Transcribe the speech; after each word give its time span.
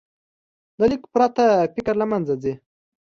له 0.79 0.85
لیک 0.91 1.03
پرته، 1.13 1.43
فکر 1.73 1.93
له 2.01 2.05
منځه 2.11 2.33
ځي. 2.43 2.53